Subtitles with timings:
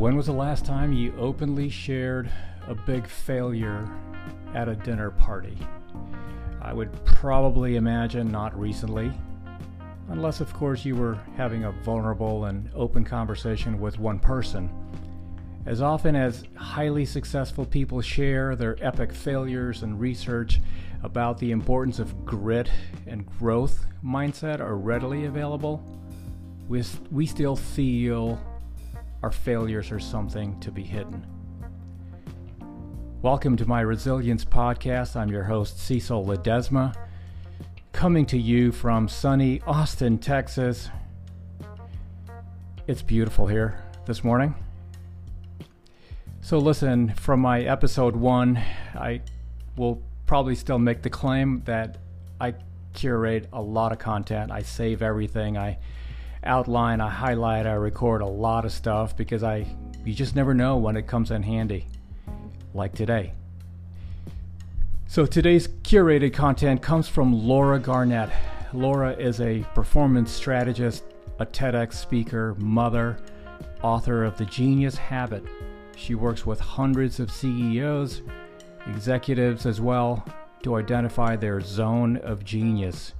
[0.00, 2.30] When was the last time you openly shared
[2.66, 3.86] a big failure
[4.54, 5.58] at a dinner party?
[6.62, 9.12] I would probably imagine not recently,
[10.08, 14.70] unless, of course, you were having a vulnerable and open conversation with one person.
[15.66, 20.62] As often as highly successful people share their epic failures and research
[21.02, 22.70] about the importance of grit
[23.06, 25.84] and growth mindset are readily available,
[26.68, 28.40] we, we still feel
[29.22, 31.26] our failures are something to be hidden.
[33.20, 35.14] Welcome to my Resilience Podcast.
[35.14, 36.94] I'm your host, Cecil Ledesma,
[37.92, 40.88] coming to you from sunny Austin, Texas.
[42.86, 44.54] It's beautiful here this morning.
[46.40, 48.56] So, listen, from my episode one,
[48.94, 49.20] I
[49.76, 51.98] will probably still make the claim that
[52.40, 52.54] I
[52.94, 54.50] curate a lot of content.
[54.50, 55.58] I save everything.
[55.58, 55.78] I
[56.44, 59.66] outline, I highlight, I record a lot of stuff because I
[60.04, 61.86] you just never know when it comes in handy.
[62.72, 63.34] Like today.
[65.06, 68.30] So today's curated content comes from Laura Garnett.
[68.72, 71.04] Laura is a performance strategist,
[71.40, 73.18] a TEDx speaker, mother,
[73.82, 75.44] author of The Genius Habit.
[75.96, 78.22] She works with hundreds of CEOs,
[78.86, 80.24] executives as well,
[80.62, 83.14] to identify their zone of genius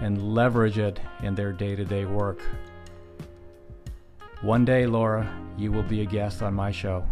[0.00, 2.40] and leverage it in their day to day work.
[4.42, 7.06] One day, Laura, you will be a guest on my show.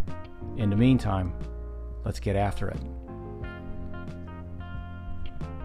[0.56, 1.32] In the meantime,
[2.04, 2.78] let's get after it.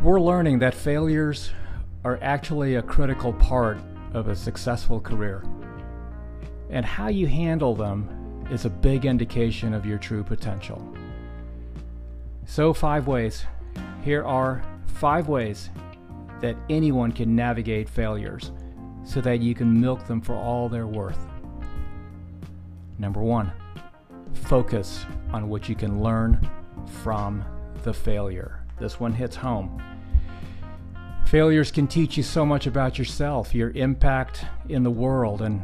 [0.01, 1.51] We're learning that failures
[2.05, 3.77] are actually a critical part
[4.13, 5.43] of a successful career.
[6.69, 10.81] And how you handle them is a big indication of your true potential.
[12.45, 13.45] So, five ways.
[14.03, 15.69] Here are five ways
[16.41, 18.51] that anyone can navigate failures
[19.03, 21.19] so that you can milk them for all they're worth.
[22.97, 23.51] Number one,
[24.33, 26.49] focus on what you can learn
[27.01, 27.43] from
[27.83, 28.63] the failure.
[28.79, 29.81] This one hits home.
[31.25, 35.61] Failures can teach you so much about yourself, your impact in the world, and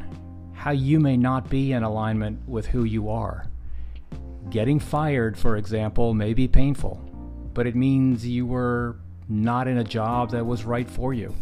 [0.54, 3.48] how you may not be in alignment with who you are.
[4.50, 6.96] Getting fired, for example, may be painful,
[7.54, 8.98] but it means you were
[9.28, 11.34] not in a job that was right for you.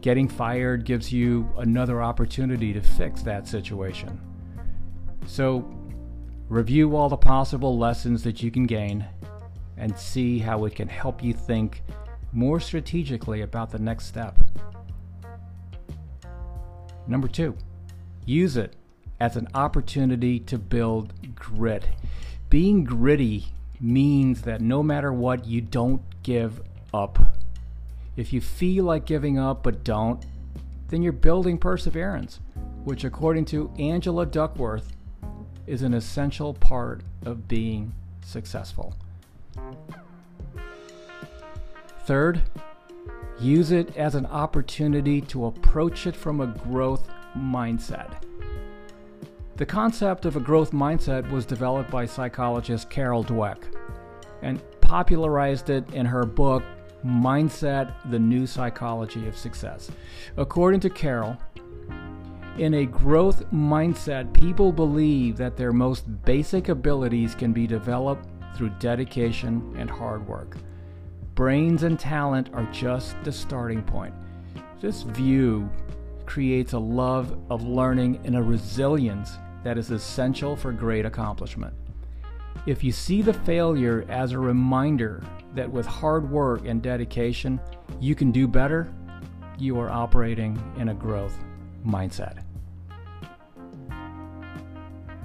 [0.00, 4.20] Getting fired gives you another opportunity to fix that situation.
[5.26, 5.72] So,
[6.48, 9.06] review all the possible lessons that you can gain
[9.76, 11.82] and see how it can help you think
[12.32, 14.38] more strategically about the next step.
[17.06, 17.56] Number two,
[18.24, 18.76] use it
[19.20, 21.86] as an opportunity to build grit.
[22.50, 23.46] Being gritty
[23.80, 26.60] means that no matter what, you don't give
[26.92, 27.36] up.
[28.16, 30.24] If you feel like giving up but don't,
[30.88, 32.40] then you're building perseverance,
[32.84, 34.92] which, according to Angela Duckworth,
[35.66, 37.92] is an essential part of being
[38.24, 38.94] successful.
[42.04, 42.42] Third,
[43.40, 48.22] use it as an opportunity to approach it from a growth mindset.
[49.56, 53.58] The concept of a growth mindset was developed by psychologist Carol Dweck
[54.42, 56.64] and popularized it in her book
[57.04, 59.90] Mindset The New Psychology of Success.
[60.36, 61.36] According to Carol,
[62.58, 68.70] in a growth mindset, people believe that their most basic abilities can be developed through
[68.78, 70.58] dedication and hard work.
[71.34, 74.14] Brains and talent are just the starting point.
[74.80, 75.70] This view
[76.26, 81.74] creates a love of learning and a resilience that is essential for great accomplishment.
[82.66, 85.22] If you see the failure as a reminder
[85.54, 87.60] that with hard work and dedication
[88.00, 88.92] you can do better,
[89.58, 91.36] you are operating in a growth
[91.84, 92.44] mindset.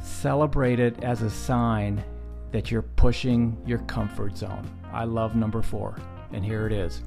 [0.01, 2.03] Celebrate it as a sign
[2.51, 4.69] that you're pushing your comfort zone.
[4.91, 5.97] I love number four,
[6.33, 7.01] and here it is.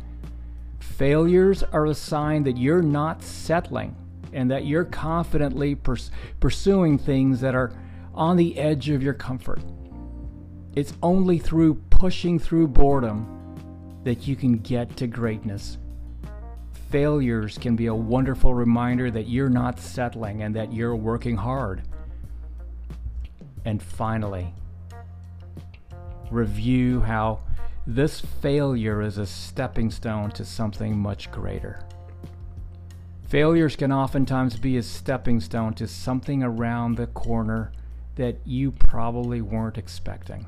[0.78, 3.96] Failures are a sign that you're not settling
[4.32, 7.72] and that you're confidently pers- pursuing things that are
[8.14, 9.60] on the edge of your comfort.
[10.76, 13.36] It's only through pushing through boredom
[14.04, 15.78] that you can get to greatness.
[16.90, 21.82] Failures can be a wonderful reminder that you're not settling and that you're working hard.
[23.64, 24.54] And finally,
[26.30, 27.40] review how
[27.86, 31.84] this failure is a stepping stone to something much greater.
[33.28, 37.72] Failures can oftentimes be a stepping stone to something around the corner
[38.16, 40.46] that you probably weren't expecting.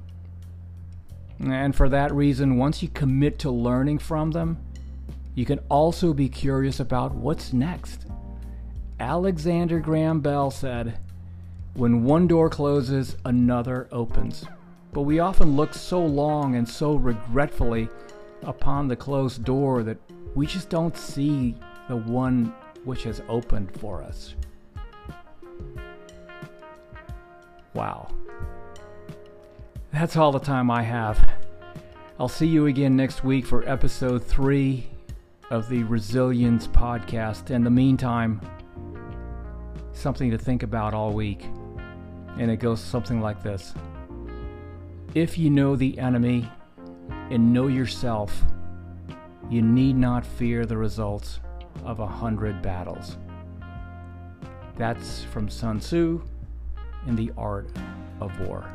[1.40, 4.58] And for that reason, once you commit to learning from them,
[5.34, 8.06] you can also be curious about what's next.
[9.00, 10.98] Alexander Graham Bell said,
[11.74, 14.44] When one door closes, another opens.
[14.92, 17.88] But we often look so long and so regretfully
[18.42, 19.98] upon the closed door that
[20.34, 21.56] we just don't see
[21.88, 24.34] the one which has opened for us.
[27.74, 28.08] Wow.
[30.02, 31.24] That's all the time I have.
[32.18, 34.88] I'll see you again next week for episode three
[35.48, 37.52] of the Resilience podcast.
[37.52, 38.40] In the meantime,
[39.92, 41.46] something to think about all week.
[42.36, 43.74] And it goes something like this
[45.14, 46.50] If you know the enemy
[47.30, 48.42] and know yourself,
[49.48, 51.38] you need not fear the results
[51.84, 53.18] of a hundred battles.
[54.76, 56.20] That's from Sun Tzu
[57.06, 57.70] in The Art
[58.20, 58.68] of War.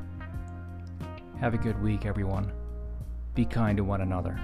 [1.39, 2.51] Have a good week, everyone.
[3.35, 4.39] Be kind to one another.